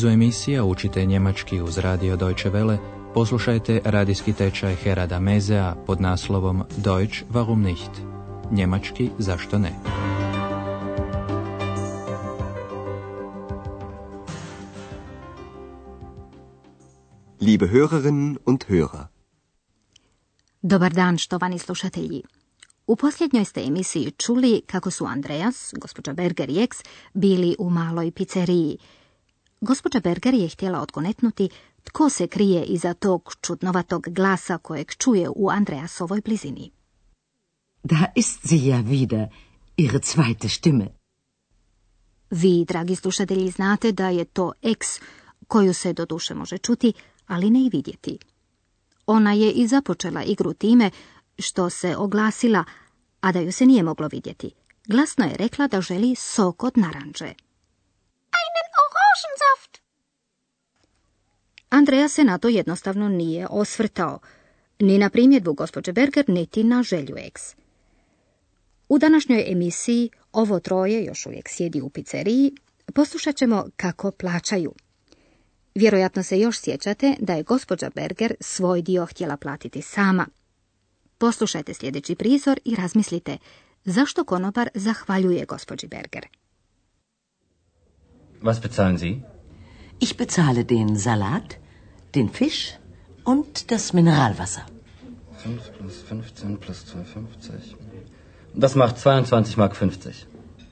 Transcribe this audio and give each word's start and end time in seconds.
nizu 0.00 0.08
emisija 0.08 0.64
učite 0.64 1.04
njemački 1.04 1.60
uz 1.60 1.78
radio 1.78 2.16
Deutsche 2.16 2.50
Welle, 2.50 2.78
poslušajte 3.14 3.80
radijski 3.84 4.32
tečaj 4.32 4.74
Herada 4.74 5.20
Mezea 5.20 5.74
pod 5.86 6.00
naslovom 6.00 6.62
Deutsch 6.76 7.22
warum 7.30 7.62
nicht? 7.62 7.90
Njemački 8.50 9.10
zašto 9.18 9.58
ne? 9.58 9.72
Liebe 17.40 17.66
Hörerinnen 17.66 18.36
und 18.46 18.64
Hörer. 18.68 19.04
Dobar 20.62 20.92
dan, 20.92 21.18
štovani 21.18 21.58
slušatelji. 21.58 22.22
U 22.86 22.96
posljednjoj 22.96 23.44
ste 23.44 23.62
emisiji 23.62 24.10
čuli 24.10 24.62
kako 24.66 24.90
su 24.90 25.04
Andreas, 25.04 25.74
gospođa 25.80 26.12
Berger 26.12 26.50
i 26.50 26.62
Eks 26.62 26.76
bili 27.14 27.56
u 27.58 27.70
maloj 27.70 28.10
pizzeriji. 28.10 28.78
Gospođa 29.60 30.00
Berger 30.00 30.34
je 30.34 30.48
htjela 30.48 30.80
odgonetnuti 30.80 31.48
tko 31.84 32.10
se 32.10 32.26
krije 32.26 32.64
iza 32.64 32.94
tog 32.94 33.34
čudnovatog 33.40 34.08
glasa 34.08 34.58
kojeg 34.58 34.94
čuje 34.98 35.28
u 35.36 35.50
Andreasovoj 35.50 36.20
blizini. 36.20 36.70
Da 37.82 38.12
ist 38.16 38.48
sie 38.48 38.66
ja 38.66 38.82
wieder, 38.82 39.28
ihre 39.76 39.98
zweite 39.98 40.48
Stimme. 40.48 40.86
Vi, 42.30 42.64
dragi 42.64 42.96
slušatelji, 42.96 43.50
znate 43.50 43.92
da 43.92 44.08
je 44.08 44.24
to 44.24 44.52
Eks 44.62 45.00
koju 45.46 45.74
se 45.74 45.92
do 45.92 46.06
duše 46.06 46.34
može 46.34 46.58
čuti, 46.58 46.92
ali 47.26 47.50
ne 47.50 47.60
i 47.60 47.70
vidjeti. 47.72 48.18
Ona 49.06 49.32
je 49.32 49.50
i 49.52 49.66
započela 49.66 50.22
igru 50.22 50.52
time 50.52 50.90
što 51.38 51.70
se 51.70 51.96
oglasila, 51.96 52.64
a 53.20 53.32
da 53.32 53.40
ju 53.40 53.52
se 53.52 53.66
nije 53.66 53.82
moglo 53.82 54.08
vidjeti. 54.12 54.50
Glasno 54.86 55.24
je 55.24 55.36
rekla 55.36 55.68
da 55.68 55.80
želi 55.80 56.14
sok 56.14 56.64
od 56.64 56.72
naranđe. 56.78 57.34
Einen 59.20 59.36
Orangensaft! 59.36 59.82
Andreja 61.70 62.08
se 62.08 62.24
na 62.24 62.38
to 62.38 62.48
jednostavno 62.48 63.08
nije 63.08 63.46
osvrtao, 63.50 64.18
ni 64.78 64.98
na 64.98 65.10
primjedbu 65.10 65.52
gospođe 65.52 65.92
Berger, 65.92 66.24
niti 66.28 66.64
na 66.64 66.82
želju 66.82 67.16
Eks. 67.18 67.42
U 68.88 68.98
današnjoj 68.98 69.44
emisiji 69.46 70.10
ovo 70.32 70.60
troje 70.60 71.04
još 71.04 71.26
uvijek 71.26 71.48
sjedi 71.48 71.80
u 71.80 71.90
pizzeriji, 71.90 72.52
poslušat 72.94 73.36
ćemo 73.36 73.66
kako 73.76 74.10
plaćaju. 74.10 74.74
Vjerojatno 75.74 76.22
se 76.22 76.38
još 76.38 76.60
sjećate 76.60 77.16
da 77.18 77.34
je 77.34 77.42
gospođa 77.42 77.90
Berger 77.94 78.34
svoj 78.40 78.82
dio 78.82 79.06
htjela 79.06 79.36
platiti 79.36 79.82
sama. 79.82 80.26
Poslušajte 81.18 81.74
sljedeći 81.74 82.14
prizor 82.14 82.60
i 82.64 82.74
razmislite 82.74 83.38
zašto 83.84 84.24
konobar 84.24 84.68
zahvaljuje 84.74 85.44
gospođi 85.44 85.86
Berger. 85.86 86.39
Was 88.42 88.60
bezahlen 88.60 88.96
Sie? 88.98 89.22
Ich 89.98 90.16
bezahle 90.16 90.64
den 90.64 90.96
Salat, 90.96 91.58
den 92.14 92.28
Fisch 92.30 92.78
und 93.24 93.70
das 93.70 93.92
Mineralwasser. 93.92 94.62
5 95.42 95.72
plus 95.78 96.02
15 96.08 96.56
plus 96.58 96.84
2,50. 96.86 97.76
Das 98.54 98.74
macht 98.74 98.98
22 98.98 99.56
Mark 99.56 99.76
50. 99.76 100.26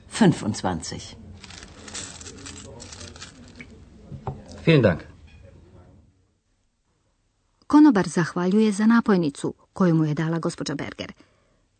25. 0.07 1.17
Vielen 4.63 4.83
Dank. 4.83 5.05
Konobar 7.67 8.07
zahvaljuje 8.07 8.71
za 8.71 8.85
napojnicu 8.85 9.53
koju 9.73 9.95
mu 9.95 10.05
je 10.05 10.13
dala 10.13 10.39
gospođa 10.39 10.75
Berger. 10.75 11.13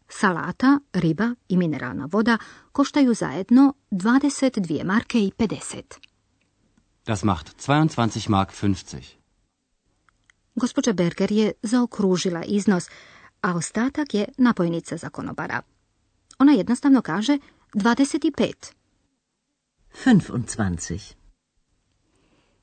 Salata, 0.09 0.79
riba 0.93 1.35
i 1.49 1.57
mineralna 1.57 2.07
voda 2.11 2.37
koštaju 2.71 3.13
zajedno 3.13 3.73
22 3.91 4.83
marke 4.83 5.19
i 5.19 5.31
50. 5.37 5.83
Das 7.05 7.23
macht 7.23 7.67
22 7.67 8.29
Mark 8.29 8.51
50. 8.51 9.03
Gospođa 10.55 10.93
Berger 10.93 11.31
je 11.31 11.51
zaokružila 11.61 12.43
iznos, 12.43 12.89
a 13.41 13.55
ostatak 13.55 14.13
je 14.13 14.25
napojnica 14.37 14.97
za 14.97 15.09
konobara. 15.09 15.61
Ona 16.39 16.51
jednostavno 16.51 17.01
kaže 17.01 17.37
25. 17.73 18.53
25. 20.05 21.13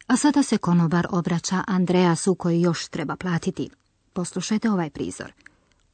A 0.06 0.16
sada 0.16 0.42
se 0.42 0.58
konobar 0.58 1.06
obraća 1.10 1.64
Andreasu 1.66 2.34
koji 2.34 2.60
još 2.60 2.88
treba 2.88 3.16
platiti. 3.16 3.70
Poslušajte 4.12 4.70
ovaj 4.70 4.90
prizor. 4.90 5.32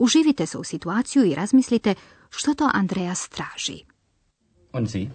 Uživite 0.02 0.46
se 0.46 0.58
u 0.58 0.64
situaciju 0.64 1.24
i 1.24 1.34
razmislite 1.34 1.94
što 2.30 2.54
to 2.54 2.70
Andreas 2.74 3.28
traži. 3.28 3.84
Und 4.72 4.90
Sie? 4.90 5.10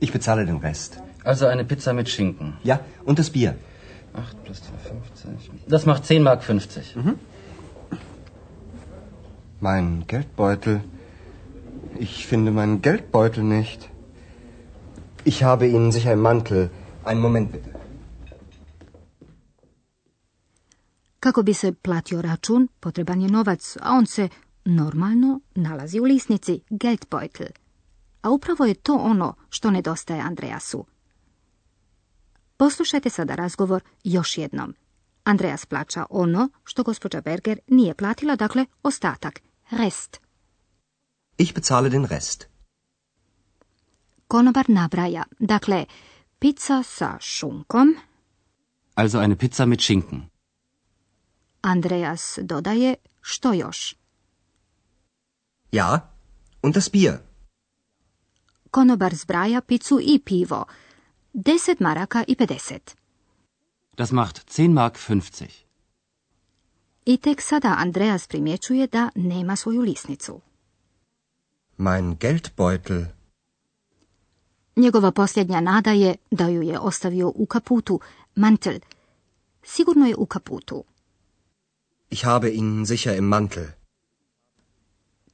Ich 0.00 0.12
bezahle 0.12 0.44
den 0.44 0.60
Rest. 0.62 0.98
Also 1.24 1.46
eine 1.46 1.68
Pizza 1.68 1.92
mit 1.92 2.08
Schinken. 2.08 2.52
Ja, 2.64 2.78
und 3.06 3.18
das 3.18 3.30
Bier. 3.30 3.52
8 4.14 4.36
plus 4.44 4.58
2,50. 4.58 5.50
Das 5.66 5.86
macht 5.86 6.04
10 6.04 6.22
Mark 6.22 6.42
50. 6.42 6.96
Mein 9.60 10.04
Geldbeutel. 10.06 10.80
Ich 11.98 12.26
finde 12.26 12.50
meinen 12.50 12.80
Geldbeutel 12.80 13.44
nicht. 13.44 13.90
Ich 15.24 15.42
habe 15.42 15.66
Ihnen 15.66 15.92
sicher 15.92 16.12
im 16.12 16.20
Mantel. 16.20 16.70
Einen 17.04 17.20
Moment 17.20 17.52
bitte. 17.52 17.77
Kako 21.20 21.42
bi 21.42 21.54
se 21.54 21.72
platio 21.72 22.22
račun, 22.22 22.68
potreban 22.80 23.20
je 23.20 23.28
novac, 23.28 23.76
a 23.80 23.92
on 23.92 24.06
se 24.06 24.28
normalno 24.64 25.40
nalazi 25.54 26.00
u 26.00 26.04
lisnici 26.04 26.60
Geldbeutel. 26.70 27.46
A 28.22 28.30
upravo 28.30 28.64
je 28.64 28.74
to 28.74 28.94
ono 28.94 29.34
što 29.48 29.70
nedostaje 29.70 30.20
Andreasu. 30.20 30.84
Poslušajte 32.56 33.10
sada 33.10 33.34
razgovor 33.34 33.82
još 34.04 34.38
jednom. 34.38 34.74
Andreas 35.24 35.66
plaća 35.66 36.06
ono 36.10 36.48
što 36.64 36.82
gospođa 36.82 37.20
Berger 37.20 37.58
nije 37.68 37.94
platila, 37.94 38.36
dakle 38.36 38.66
ostatak, 38.82 39.40
rest. 39.70 40.20
Ich 41.38 41.54
bezahle 41.54 41.88
den 41.88 42.04
Rest. 42.04 42.46
Konobar 44.28 44.64
nabraja, 44.68 45.24
dakle, 45.38 45.84
pizza 46.38 46.82
sa 46.82 47.18
šunkom, 47.20 47.96
Also 48.94 49.20
eine 49.20 49.36
Pizza 49.36 49.66
mit 49.66 49.80
Schinken. 49.80 50.22
Andreas 51.60 52.38
dodaje 52.42 52.94
što 53.20 53.52
još. 53.52 53.96
Ja, 55.72 56.10
und 56.62 56.74
das 56.74 56.90
Bier. 56.92 57.18
Konobar 58.70 59.14
zbraja 59.14 59.60
picu 59.60 59.98
i 60.02 60.18
pivo, 60.18 60.64
10 61.34 61.76
maraka 61.80 62.24
i 62.28 62.34
50. 62.34 62.78
Das 63.96 64.10
macht 64.10 64.50
10 64.58 64.68
Mark 64.72 64.96
50. 65.08 65.44
I 67.04 67.16
tek 67.16 67.42
sada 67.42 67.74
Andreas 67.78 68.26
primjećuje 68.26 68.86
da 68.86 69.10
nema 69.14 69.56
svoju 69.56 69.80
lisnicu. 69.80 70.40
Mein 71.76 72.16
Geldbeutel. 72.20 73.04
Njegova 74.76 75.12
posljednja 75.12 75.60
nada 75.60 75.90
je 75.90 76.14
da 76.30 76.48
ju 76.48 76.62
je 76.62 76.78
ostavio 76.78 77.32
u 77.34 77.46
kaputu, 77.46 78.00
mantel. 78.34 78.78
Sigurno 79.62 80.06
je 80.06 80.16
u 80.16 80.26
kaputu. 80.26 80.84
Ich 82.10 82.24
habe 82.24 82.50
ihn 82.50 82.86
sicher 82.86 83.16
im 83.16 83.24
Mantel. 83.24 83.66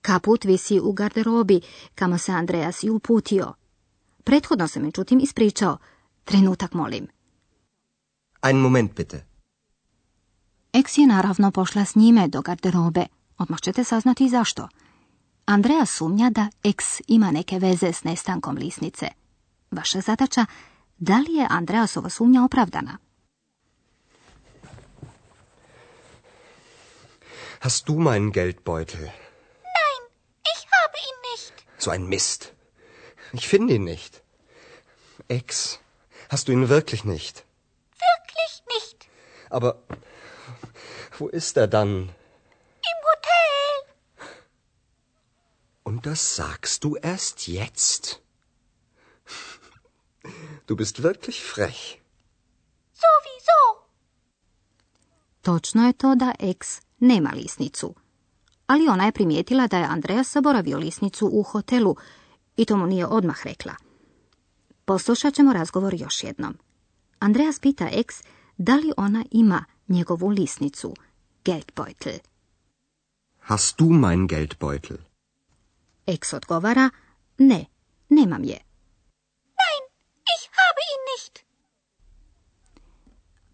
Kaput 0.00 0.44
visi 0.44 0.80
u 0.80 0.92
garderobi, 0.92 1.60
kamo 1.94 2.18
se 2.18 2.32
Andreas 2.32 2.82
i 2.82 2.90
uputio. 2.90 3.54
Prethodno 4.24 4.68
se 4.68 4.80
međutim 4.80 5.20
ispričao. 5.20 5.78
Trenutak 6.24 6.74
molim. 6.74 7.06
Einen 8.42 8.62
Moment 8.62 8.94
bitte. 8.96 9.26
Eks 10.72 10.98
je 10.98 11.06
naravno 11.06 11.50
pošla 11.50 11.84
s 11.84 11.94
njime 11.94 12.28
do 12.28 12.42
garderobe. 12.42 13.06
Odmah 13.38 13.60
ćete 13.60 13.84
saznati 13.84 14.24
i 14.24 14.28
zašto. 14.28 14.68
Andreja 15.47 15.86
sumnja 15.86 16.30
da 16.30 16.48
Eks 16.62 17.00
ima 17.09 17.30
neke 17.30 17.59
veze 17.59 17.92
s 17.92 18.04
nestankom 18.04 18.56
lisnice. 18.56 19.06
Vaša 19.70 20.00
zadaća, 20.00 20.47
da 20.98 21.18
li 21.18 21.32
je 21.32 21.47
Andreasova 21.50 22.10
sumnja 22.10 22.44
opravdana? 22.44 22.98
Hast 27.65 27.89
du 27.89 27.99
meinen 27.99 28.31
Geldbeutel? 28.31 29.01
Nein, 29.01 30.03
ich 30.55 30.66
habe 30.71 30.99
ihn 30.99 31.19
nicht. 31.33 31.55
So 31.78 31.91
ein 31.91 32.07
Mist. 32.07 32.53
Ich 33.33 33.49
finde 33.49 33.72
ihn 33.72 33.84
nicht. 33.84 34.22
Ex, 35.28 35.81
hast 36.28 36.49
du 36.49 36.53
ihn 36.53 36.69
wirklich 36.69 37.05
nicht? 37.05 37.47
Wirklich 38.07 38.63
nicht. 38.75 39.09
Aber 39.49 39.83
wo 41.19 41.28
ist 41.28 41.57
er 41.57 41.66
dann? 41.66 42.11
Im 42.91 42.99
Hotel. 43.11 44.28
Und 45.84 46.05
das 46.05 46.37
sagst 46.37 46.84
du 46.84 46.97
erst 46.97 47.49
jetzt? 47.49 48.21
Du 50.66 50.77
bist 50.77 51.03
wirklich 51.03 51.43
frech. 51.43 52.03
Sowieso. 52.93 53.87
Točno 55.43 55.87
je 55.87 55.93
to 55.95 56.15
da 56.15 56.33
Eks 56.39 56.81
nema 57.04 57.30
lisnicu. 57.34 57.95
Ali 58.66 58.89
ona 58.89 59.04
je 59.04 59.12
primijetila 59.12 59.66
da 59.66 59.78
je 59.78 59.84
Andreas 59.84 60.33
zaboravio 60.33 60.78
lisnicu 60.78 61.30
u 61.33 61.42
hotelu 61.42 61.97
i 62.56 62.65
to 62.65 62.77
mu 62.77 62.86
nije 62.86 63.06
odmah 63.06 63.47
rekla. 63.47 63.74
Poslušat 64.84 65.34
ćemo 65.34 65.53
razgovor 65.53 65.95
još 65.95 66.24
jednom. 66.24 66.56
Andreas 67.18 67.59
pita 67.59 67.89
ex 67.92 68.15
da 68.59 68.74
li 68.77 68.92
ona 68.97 69.24
ima 69.30 69.65
njegovu 69.89 70.28
lisnicu, 70.28 70.95
Geldbeutel. 71.45 72.18
Hast 73.39 73.78
du 73.78 73.84
mein 73.84 74.27
Geldbeutel? 74.27 74.97
Ex 76.06 76.33
odgovara, 76.33 76.91
ne, 77.39 77.65
nemam 78.09 78.45
je. 78.45 78.59
Nein, 79.60 79.83
ich 80.34 80.45
habe 80.59 80.83
ihn 80.92 81.03
nicht. 81.12 81.45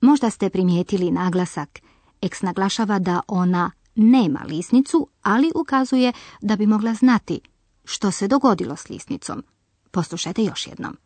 Možda 0.00 0.30
ste 0.30 0.50
primijetili 0.50 1.10
naglasak. 1.10 1.80
Ex 2.22 2.42
naglašava 2.42 2.98
da 2.98 3.20
ona 3.28 3.70
nema 3.94 4.40
lisnicu, 4.48 5.08
ali 5.22 5.52
ukazuje 5.54 6.12
da 6.40 6.56
bi 6.56 6.66
mogla 6.66 6.94
znati 6.94 7.40
što 7.84 8.10
se 8.10 8.28
dogodilo 8.28 8.76
s 8.76 8.88
lisnicom. 8.88 9.44
Poslušajte 9.90 10.42
još 10.42 10.66
jednom. 10.66 10.96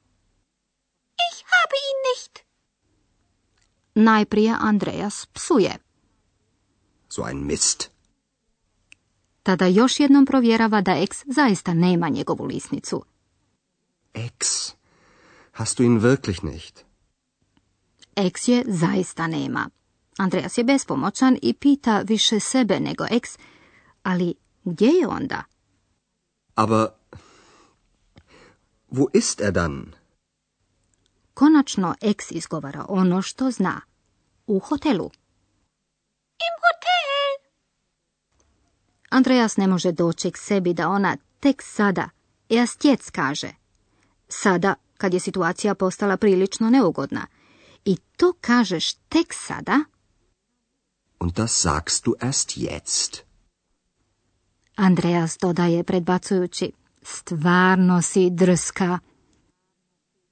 Ich 1.32 1.44
habe 1.54 1.76
ihn 1.90 1.98
nicht. 2.10 2.38
Najprije 3.94 4.56
Andreas 4.60 5.26
psuje. 5.26 5.78
So 7.08 7.22
ein 7.28 7.46
Mist. 7.46 7.90
Tada 9.42 9.66
još 9.66 10.00
jednom 10.00 10.26
provjerava 10.26 10.80
da 10.80 10.92
ex 10.92 11.24
zaista 11.26 11.74
nema 11.74 12.08
njegovu 12.08 12.44
lisnicu. 12.44 13.04
Ex, 14.14 14.72
hast 15.52 15.78
du 15.78 15.84
ihn 15.84 16.00
wirklich 16.00 16.42
nicht? 16.42 16.84
Ex 18.16 18.48
je 18.48 18.64
zaista 18.66 19.26
nema. 19.26 19.70
Andreas 20.18 20.58
je 20.58 20.64
bespomoćan 20.64 21.38
i 21.42 21.54
pita 21.54 22.00
više 22.00 22.40
sebe 22.40 22.80
nego 22.80 23.04
ex, 23.10 23.38
ali 24.02 24.34
gdje 24.64 24.86
je 24.86 25.08
onda? 25.08 25.42
Aber 26.54 26.86
wo 28.90 29.06
ist 29.12 29.40
er 29.40 29.52
dann? 29.52 29.92
Konačno 31.34 31.94
ex 32.00 32.30
izgovara 32.30 32.86
ono 32.88 33.22
što 33.22 33.50
zna. 33.50 33.80
U 34.46 34.58
hotelu. 34.58 35.10
Im 36.46 36.54
Hotel. 36.64 37.50
Andreas 39.10 39.56
ne 39.56 39.66
može 39.66 39.92
doći 39.92 40.30
k 40.30 40.38
sebi 40.38 40.74
da 40.74 40.88
ona 40.88 41.16
tek 41.40 41.62
sada, 41.62 42.08
erst 42.48 42.84
jetzt 42.84 43.10
kaže. 43.10 43.48
Sada, 44.28 44.74
kad 44.98 45.14
je 45.14 45.20
situacija 45.20 45.74
postala 45.74 46.16
prilično 46.16 46.70
neugodna. 46.70 47.26
I 47.84 47.96
to 47.96 48.32
kažeš 48.40 48.94
tek 48.94 49.34
sada, 49.34 49.84
Und 51.24 51.38
das 51.38 51.52
sagst 51.62 52.06
du 52.06 52.14
erst 52.20 52.56
jetzt. 52.56 53.22
Andreas 54.76 55.38
dodaje 55.38 55.84
predbacujući. 55.84 56.72
Stvarno 57.02 58.02
si 58.02 58.30
drska. 58.30 58.98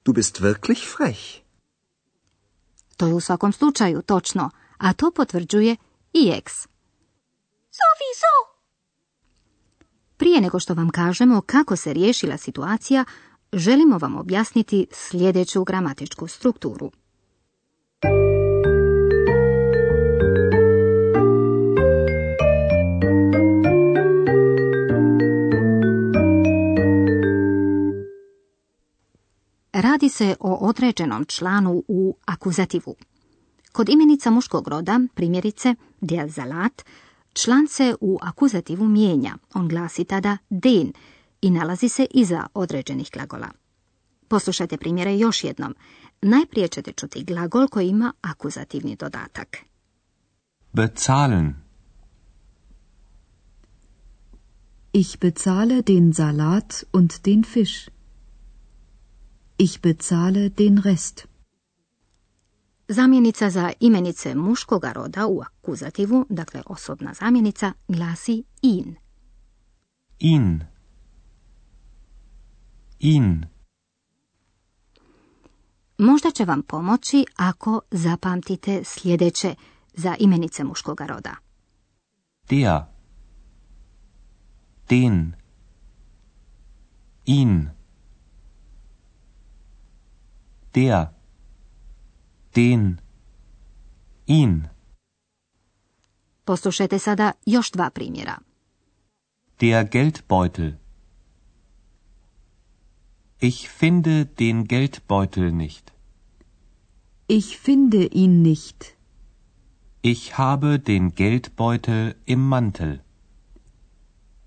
Du 0.05 0.13
bist 0.13 0.39
wirklich 0.39 0.95
frech. 0.97 1.19
To 2.97 3.07
je 3.07 3.13
u 3.13 3.19
svakom 3.19 3.53
slučaju 3.53 4.01
točno, 4.01 4.49
a 4.77 4.93
to 4.93 5.11
potvrđuje 5.11 5.75
i 6.13 6.31
ex. 6.37 6.53
Sowieso. 7.79 8.33
Prije 10.17 10.41
nego 10.41 10.59
što 10.59 10.73
vam 10.73 10.89
kažemo 10.89 11.41
kako 11.41 11.75
se 11.75 11.93
riješila 11.93 12.37
situacija, 12.37 13.05
želimo 13.53 13.97
vam 13.97 14.15
objasniti 14.15 14.87
sljedeću 14.91 15.63
gramatičku 15.63 16.27
strukturu. 16.27 16.91
Radi 29.83 30.09
se 30.09 30.35
o 30.39 30.67
određenom 30.67 31.25
članu 31.25 31.83
u 31.87 32.15
akuzativu. 32.25 32.95
Kod 33.71 33.89
imenica 33.89 34.31
muškog 34.31 34.67
roda, 34.67 34.99
primjerice 35.13 35.75
der 36.01 36.31
Salat, 36.31 36.83
član 37.33 37.67
se 37.67 37.95
u 38.01 38.19
akuzativu 38.21 38.87
mijenja. 38.87 39.37
On 39.53 39.67
glasi 39.67 40.03
tada 40.03 40.37
den 40.49 40.93
i 41.41 41.51
nalazi 41.51 41.89
se 41.89 42.07
iza 42.11 42.47
određenih 42.53 43.09
glagola. 43.13 43.47
Poslušajte 44.27 44.77
primjere 44.77 45.17
još 45.17 45.43
jednom. 45.43 45.75
Najprije 46.21 46.67
ćete 46.67 46.91
čuti 46.91 47.23
glagol 47.23 47.67
koji 47.67 47.87
ima 47.89 48.13
akuzativni 48.21 48.95
dodatak. 48.95 49.57
Bezahlen. 50.73 51.55
Ich 54.93 55.19
bezahle 55.19 55.81
den 55.81 56.13
Salat 56.13 56.83
und 56.93 57.13
den 57.25 57.43
Fisch. 57.43 57.92
Ich 59.57 59.81
bezahle 59.81 60.49
den 60.49 60.77
Rest. 60.77 61.27
Zamjenica 62.87 63.49
za 63.49 63.71
imenice 63.79 64.35
muškoga 64.35 64.91
roda 64.91 65.27
u 65.27 65.41
akuzativu, 65.41 66.25
dakle 66.29 66.63
osobna 66.65 67.13
zamjenica, 67.13 67.73
glasi 67.87 68.43
in. 68.61 68.95
Ihn. 70.19 70.63
Ihn. 72.99 73.45
Možda 75.97 76.31
će 76.31 76.45
vam 76.45 76.61
pomoći 76.61 77.25
ako 77.35 77.81
zapamtite 77.91 78.83
sljedeće 78.83 79.55
za 79.93 80.15
imenice 80.19 80.63
muškoga 80.63 81.05
roda. 81.05 81.35
Der. 82.49 82.81
Den. 84.89 85.33
Ihn. 87.25 87.82
Der. 90.75 91.05
Den. 92.55 92.99
Ihn. 94.27 94.63
Poslušajte 96.45 96.99
sada 96.99 97.31
još 97.45 97.71
dva 97.71 97.89
primjera. 97.89 98.39
Der 99.59 99.83
Geldbeutel. 99.91 100.73
Ich 103.41 103.69
finde 103.79 104.25
den 104.39 104.67
Geldbeutel 104.67 105.51
nicht. 105.51 105.91
Ich 107.27 107.57
finde 107.65 108.07
ihn 108.11 108.41
nicht. 108.41 108.85
Ich 110.01 110.37
habe 110.37 110.79
den 110.79 111.15
Geldbeutel 111.15 112.13
im 112.25 112.39
Mantel. 112.39 112.99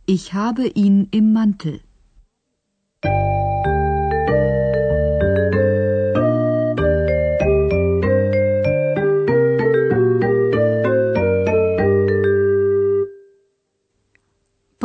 Ich 0.06 0.32
habe 0.32 0.66
ihn 0.74 1.08
im 1.12 1.32
Mantel. 1.32 1.80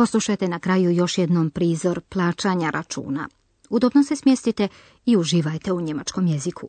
Poslušajte 0.02 0.48
na 0.48 0.58
kraju 0.58 0.90
još 0.90 1.18
jednom 1.18 1.50
prizor 1.50 2.00
plaćanja 2.00 2.70
računa. 2.70 3.28
Udobno 3.70 4.04
se 4.04 4.16
smjestite 4.16 4.68
i 5.06 5.16
uživajte 5.16 5.72
u 5.72 5.80
njemačkom 5.80 6.26
jeziku. 6.26 6.68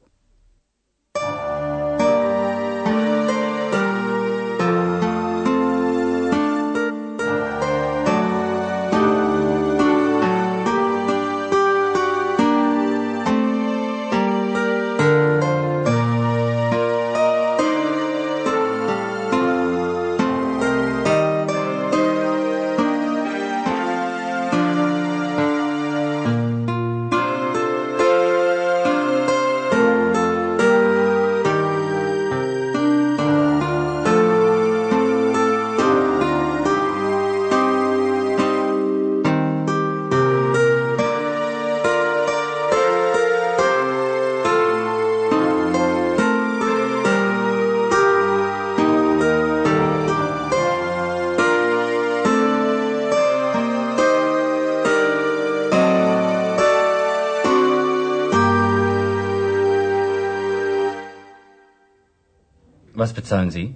Bezahlen 63.33 63.51
Sie? 63.51 63.75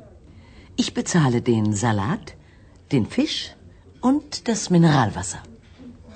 Ich 0.75 0.93
bezahle 0.93 1.41
den 1.41 1.73
Salat, 1.73 2.35
den 2.91 3.05
Fisch 3.07 3.55
und 4.01 4.47
das 4.47 4.69
Mineralwasser. 4.69 5.39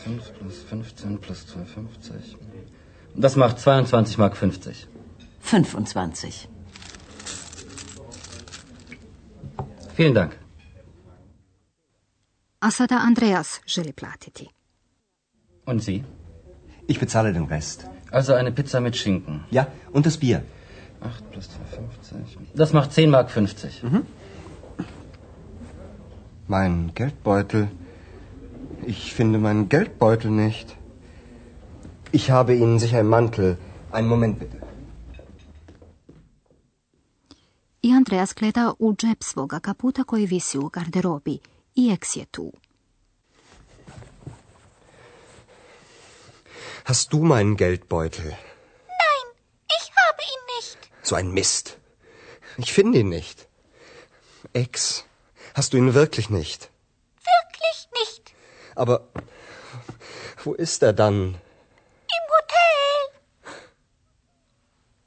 5 0.03 0.33
plus 0.37 0.57
15 0.69 1.17
plus 1.19 1.39
2,50. 1.47 2.35
Das 3.15 3.35
macht 3.35 3.59
22 3.59 4.17
Mark 4.17 4.37
50. 4.37 4.87
25. 5.39 6.47
Vielen 9.95 10.13
Dank. 10.13 10.37
A 12.59 12.69
sada 12.71 12.97
Andreas 12.97 13.61
želi 13.65 13.93
platiti. 13.93 14.49
Und 15.65 15.79
Sie? 15.83 16.03
Ich 16.87 16.99
bezahle 16.99 17.33
den 17.33 17.45
Rest. 17.45 17.87
Also 18.11 18.33
eine 18.33 18.51
Pizza 18.51 18.79
mit 18.81 18.95
Schinken. 18.95 19.45
Ja, 19.49 19.67
und 19.91 20.05
das 20.05 20.17
Bier. 20.17 20.43
8 21.01 21.31
plus 21.31 21.49
2,50. 21.49 22.55
Das 22.55 22.73
macht 22.73 22.91
10 22.93 23.09
Mark 23.09 23.29
50. 23.31 23.83
Mein 26.47 26.91
Geldbeutel. 26.95 27.67
Ich 28.85 29.13
finde 29.13 29.39
meinen 29.39 29.69
Geldbeutel 29.69 30.31
nicht. 30.31 30.75
Ich 32.11 32.29
habe 32.31 32.55
Ihnen 32.55 32.79
sicher 32.79 32.99
einen 32.99 33.09
Mantel. 33.09 33.57
Einen 33.91 34.07
Moment 34.07 34.39
bitte. 34.39 34.57
I 37.83 37.91
Andreas 37.93 38.33
gleda 38.33 38.73
u 38.79 38.95
džep 38.95 39.23
svoga 39.23 39.59
kaputa 39.59 40.03
koji 40.03 40.25
visi 40.25 40.57
u 40.57 40.69
garderobi. 40.69 41.39
I 41.75 41.91
eks 41.93 42.15
je 42.15 42.25
tu. 42.25 42.51
Hast 46.83 47.11
du 47.13 47.23
meinen 47.23 47.55
Geldbeutel? 47.57 48.25
Nein, 48.25 49.27
ich 49.77 49.87
habe 50.01 50.21
ihn 50.33 50.43
nicht. 50.55 50.79
So 51.11 51.17
ein 51.17 51.33
Mist. 51.33 51.77
Ich 52.57 52.71
finde 52.71 52.99
ihn 52.99 53.09
nicht. 53.09 53.37
Ex, 54.53 55.03
hast 55.53 55.73
du 55.73 55.77
ihn 55.77 55.93
wirklich 55.93 56.29
nicht? 56.29 56.69
Wirklich 57.31 57.77
nicht. 57.99 58.23
Aber 58.75 58.95
wo 60.45 60.53
ist 60.53 60.81
er 60.83 60.93
dann? 60.93 61.15
Im 62.17 62.25
Hotel. 62.35 62.99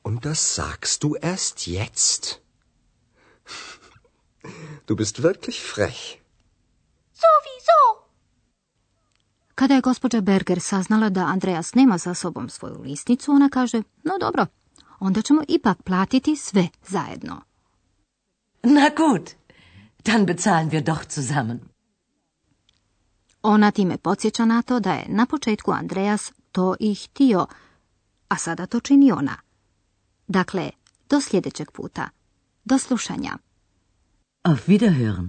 Und 0.03 0.27
das 0.27 0.55
sagst 0.55 1.05
du 1.05 1.15
erst 1.15 1.67
jetzt? 1.67 2.43
Du 4.85 4.95
bist 4.97 5.23
wirklich 5.23 5.63
frech. 5.63 6.21
Sowieso. 7.25 7.81
Kada 9.55 9.75
je 9.75 9.81
gospođa 9.81 10.21
Berger 10.21 10.61
saznala 10.61 11.09
da 11.09 11.21
Andreas 11.21 11.75
nema 11.75 11.99
sa 11.99 12.15
sobom 12.15 12.49
svoju 12.51 12.83
lisnicu, 12.83 13.33
ona 13.33 13.49
kaže, 13.49 13.83
no 14.03 14.19
dobro, 14.21 14.47
onda 14.99 15.23
ćemo 15.23 15.43
ipak 15.49 15.83
platiti 15.83 16.37
sve 16.37 16.69
zajedno. 16.89 17.43
Na 18.63 18.91
gut, 18.97 19.31
dann 20.05 20.27
bezahlen 20.27 20.71
wir 20.71 20.83
doch 20.83 21.05
zusammen. 21.15 21.61
Ona 23.43 23.71
time 23.71 23.97
podsjeća 23.99 24.45
na 24.45 24.63
to 24.63 24.81
da 24.81 24.93
je 24.93 25.07
na 25.09 25.27
početku 25.27 25.73
Andreas 25.73 26.33
to 26.53 26.75
i 26.81 26.95
htio, 26.95 27.47
a 28.29 28.37
sada 28.37 28.67
to 28.67 28.81
čini 28.81 29.13
ona. 29.13 29.37
Dakle, 30.27 30.71
do 31.11 31.21
sljedećeg 31.21 31.71
puta. 31.71 32.09
Do 32.65 32.79
slušanja. 32.79 33.39
Auf 34.43 34.69
Wiederhören. 34.69 35.29